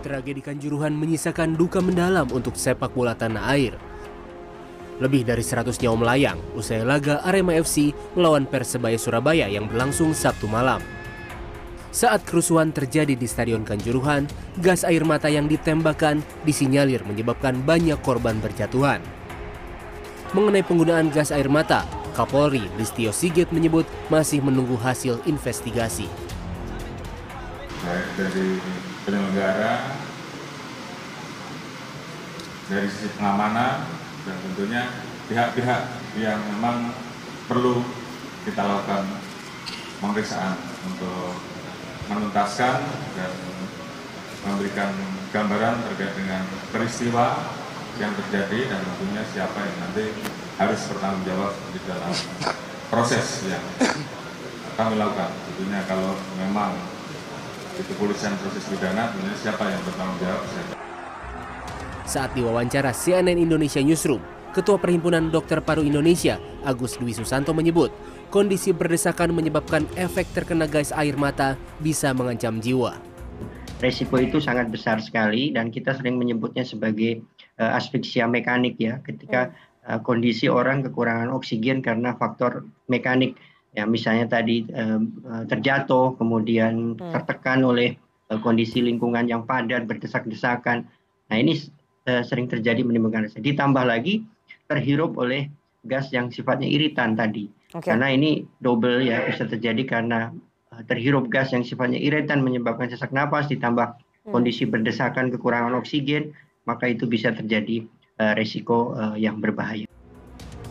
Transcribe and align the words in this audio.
Tragedi 0.00 0.40
Kanjuruhan 0.40 0.96
menyisakan 0.96 1.60
duka 1.60 1.84
mendalam 1.84 2.24
untuk 2.32 2.56
sepak 2.56 2.96
bola 2.96 3.12
tanah 3.12 3.52
air. 3.52 3.76
Lebih 5.00 5.24
dari 5.28 5.44
100 5.44 5.80
nyawa 5.80 5.96
melayang 5.96 6.40
usai 6.56 6.84
laga 6.84 7.24
Arema 7.24 7.56
FC 7.56 7.92
melawan 8.16 8.44
Persebaya 8.44 8.96
Surabaya 9.00 9.48
yang 9.48 9.68
berlangsung 9.68 10.12
Sabtu 10.12 10.48
malam. 10.48 10.80
Saat 11.90 12.22
kerusuhan 12.24 12.70
terjadi 12.70 13.16
di 13.18 13.26
Stadion 13.26 13.64
Kanjuruhan, 13.66 14.28
gas 14.60 14.86
air 14.86 15.02
mata 15.02 15.26
yang 15.26 15.50
ditembakkan 15.50 16.22
disinyalir 16.46 17.02
menyebabkan 17.02 17.60
banyak 17.64 17.98
korban 18.00 18.38
berjatuhan. 18.38 19.02
Mengenai 20.30 20.62
penggunaan 20.62 21.10
gas 21.10 21.34
air 21.34 21.50
mata, 21.50 21.82
Kapolri 22.14 22.62
Listio 22.78 23.10
Sigit 23.10 23.50
menyebut 23.50 23.88
masih 24.06 24.38
menunggu 24.38 24.78
hasil 24.78 25.18
investigasi. 25.26 26.06
baik 27.80 28.08
dari 28.20 28.48
penyelenggara, 29.10 29.98
dari 32.70 32.86
sisi 32.86 33.10
pengamanan, 33.18 33.90
dan 34.22 34.36
tentunya 34.46 34.82
pihak-pihak 35.26 35.82
yang 36.22 36.38
memang 36.54 36.94
perlu 37.50 37.82
kita 38.46 38.62
lakukan 38.62 39.10
pemeriksaan 39.98 40.54
untuk 40.86 41.34
menuntaskan 42.06 42.86
dan 43.18 43.32
memberikan 44.46 44.94
gambaran 45.34 45.82
terkait 45.90 46.14
dengan 46.14 46.46
peristiwa 46.70 47.50
yang 47.98 48.14
terjadi 48.14 48.70
dan 48.70 48.78
tentunya 48.78 49.22
siapa 49.34 49.58
yang 49.58 49.76
nanti 49.82 50.14
harus 50.54 50.80
bertanggung 50.86 51.26
jawab 51.26 51.52
di 51.74 51.78
dalam 51.82 52.14
proses 52.86 53.42
yang 53.50 53.64
kami 54.78 54.94
lakukan. 54.94 55.34
Tentunya 55.50 55.82
kalau 55.90 56.14
memang 56.38 56.99
kepolisian 57.84 58.34
proses 58.40 58.64
pidana, 58.68 59.12
tentunya 59.12 59.36
siapa 59.38 59.64
yang 59.68 59.82
bertanggung 59.86 60.18
jawab. 60.20 60.42
Siapa. 60.48 60.72
Saat 62.10 62.30
diwawancara 62.34 62.90
CNN 62.90 63.38
Indonesia 63.38 63.78
Newsroom, 63.78 64.18
Ketua 64.50 64.82
Perhimpunan 64.82 65.30
Dokter 65.30 65.62
Paru 65.62 65.86
Indonesia, 65.86 66.42
Agus 66.66 66.98
Dwi 66.98 67.14
Susanto 67.14 67.54
menyebut, 67.54 67.94
kondisi 68.34 68.74
berdesakan 68.74 69.30
menyebabkan 69.30 69.86
efek 69.94 70.26
terkena 70.34 70.66
gas 70.66 70.90
air 70.90 71.14
mata 71.14 71.54
bisa 71.78 72.10
mengancam 72.10 72.58
jiwa. 72.58 72.98
Resiko 73.78 74.18
itu 74.18 74.42
sangat 74.42 74.68
besar 74.74 74.98
sekali 74.98 75.54
dan 75.54 75.70
kita 75.70 75.94
sering 75.94 76.18
menyebutnya 76.18 76.66
sebagai 76.66 77.22
uh, 77.62 77.78
asfiksia 77.78 78.26
mekanik 78.26 78.74
ya, 78.76 78.98
ketika 79.06 79.54
uh, 79.86 80.02
kondisi 80.02 80.50
orang 80.50 80.82
kekurangan 80.82 81.30
oksigen 81.30 81.78
karena 81.78 82.18
faktor 82.18 82.66
mekanik 82.90 83.38
ya 83.74 83.86
misalnya 83.86 84.26
tadi 84.26 84.66
uh, 84.70 85.00
terjatuh 85.46 86.18
kemudian 86.18 86.98
tertekan 86.98 87.62
oleh 87.62 87.94
uh, 88.30 88.38
kondisi 88.42 88.82
lingkungan 88.82 89.26
yang 89.30 89.46
padat 89.46 89.86
berdesak-desakan. 89.86 90.86
Nah 91.30 91.36
ini 91.36 91.58
uh, 92.10 92.22
sering 92.26 92.50
terjadi 92.50 92.82
menimbulkan 92.82 93.30
rasa. 93.30 93.38
Ditambah 93.38 93.84
lagi 93.86 94.26
terhirup 94.66 95.18
oleh 95.18 95.50
gas 95.86 96.10
yang 96.10 96.28
sifatnya 96.28 96.66
iritan 96.66 97.14
tadi. 97.14 97.48
Oke. 97.74 97.86
Karena 97.86 98.10
ini 98.10 98.42
double 98.58 99.06
ya 99.06 99.24
bisa 99.30 99.46
terjadi 99.46 99.86
karena 99.86 100.34
terhirup 100.86 101.26
gas 101.26 101.50
yang 101.50 101.66
sifatnya 101.66 101.98
iritan 101.98 102.40
menyebabkan 102.40 102.88
sesak 102.88 103.10
napas 103.10 103.50
ditambah 103.50 103.98
kondisi 104.30 104.64
berdesakan 104.68 105.34
kekurangan 105.34 105.74
oksigen 105.76 106.30
maka 106.68 106.86
itu 106.86 107.10
bisa 107.10 107.34
terjadi 107.34 107.82
uh, 108.22 108.32
resiko 108.38 108.94
uh, 108.94 109.18
yang 109.18 109.42
berbahaya. 109.42 109.89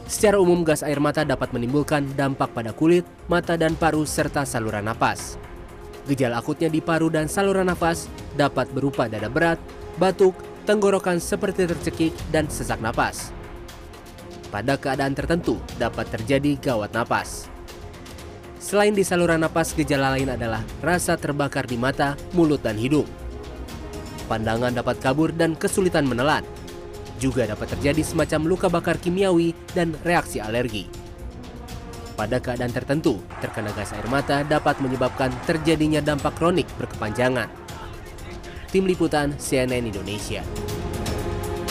Secara 0.10 0.42
umum 0.42 0.66
gas 0.66 0.82
air 0.82 0.98
mata 0.98 1.22
dapat 1.22 1.54
menimbulkan 1.54 2.02
dampak 2.18 2.50
pada 2.58 2.74
kulit, 2.74 3.06
mata 3.30 3.54
dan 3.54 3.78
paru 3.78 4.10
serta 4.10 4.42
saluran 4.42 4.90
napas. 4.90 5.38
Gejala 6.10 6.42
akutnya 6.42 6.66
di 6.66 6.82
paru 6.82 7.14
dan 7.14 7.30
saluran 7.30 7.70
napas 7.70 8.10
dapat 8.34 8.66
berupa 8.74 9.06
dada 9.06 9.30
berat, 9.30 9.62
batuk, 10.02 10.34
tenggorokan 10.66 11.22
seperti 11.22 11.70
tercekik 11.70 12.18
dan 12.34 12.50
sesak 12.50 12.82
napas. 12.82 13.30
Pada 14.50 14.82
keadaan 14.82 15.14
tertentu 15.14 15.62
dapat 15.78 16.10
terjadi 16.10 16.58
gawat 16.58 16.90
napas. 16.90 17.46
Selain 18.58 18.98
di 18.98 19.06
saluran 19.06 19.38
napas, 19.38 19.78
gejala 19.78 20.18
lain 20.18 20.34
adalah 20.34 20.66
rasa 20.82 21.22
terbakar 21.22 21.70
di 21.70 21.78
mata, 21.78 22.18
mulut, 22.34 22.66
dan 22.66 22.82
hidung. 22.82 23.06
Pandangan 24.26 24.74
dapat 24.74 24.98
kabur 24.98 25.30
dan 25.30 25.54
kesulitan 25.54 26.10
menelan. 26.10 26.42
Juga 27.20 27.44
dapat 27.44 27.76
terjadi 27.76 28.02
semacam 28.02 28.42
luka 28.48 28.68
bakar 28.72 28.96
kimiawi 28.96 29.52
dan 29.76 29.92
reaksi 30.08 30.40
alergi. 30.40 30.88
Pada 32.16 32.40
keadaan 32.40 32.72
tertentu, 32.72 33.20
terkena 33.40 33.72
gas 33.76 33.96
air 33.96 34.08
mata 34.12 34.44
dapat 34.44 34.80
menyebabkan 34.84 35.32
terjadinya 35.48 36.00
dampak 36.04 36.36
kronik 36.36 36.68
berkepanjangan. 36.76 37.48
Tim 38.72 38.88
Liputan 38.88 39.36
CNN 39.40 39.88
Indonesia 39.88 40.44